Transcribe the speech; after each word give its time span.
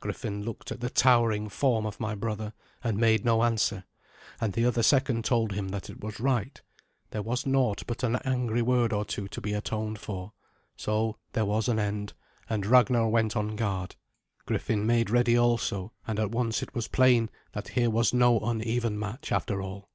Griffin 0.00 0.42
looked 0.42 0.72
at 0.72 0.80
the 0.80 0.90
towering 0.90 1.48
form 1.48 1.86
of 1.86 2.00
my 2.00 2.12
brother 2.12 2.52
and 2.82 2.98
made 2.98 3.24
no 3.24 3.44
answer, 3.44 3.84
and 4.40 4.52
the 4.54 4.64
other 4.64 4.82
second 4.82 5.24
told 5.24 5.52
him 5.52 5.68
that 5.68 5.88
it 5.88 6.00
was 6.02 6.18
right. 6.18 6.62
There 7.10 7.22
was 7.22 7.46
naught 7.46 7.84
but 7.86 8.02
an 8.02 8.16
angry 8.24 8.60
word 8.60 8.92
or 8.92 9.04
two 9.04 9.28
to 9.28 9.40
be 9.40 9.52
atoned 9.52 10.00
for. 10.00 10.32
So 10.76 11.18
there 11.32 11.44
was 11.46 11.68
an 11.68 11.78
end, 11.78 12.14
and 12.50 12.66
Ragnar 12.66 13.08
went 13.08 13.36
on 13.36 13.54
guard. 13.54 13.94
Griffin 14.46 14.84
made 14.84 15.10
ready 15.10 15.38
also, 15.38 15.92
and 16.08 16.18
at 16.18 16.32
once 16.32 16.60
it 16.60 16.74
was 16.74 16.88
plain 16.88 17.30
that 17.52 17.68
here 17.68 17.88
was 17.88 18.12
no 18.12 18.40
uneven 18.40 18.98
match 18.98 19.30
after 19.30 19.62
all. 19.62 19.90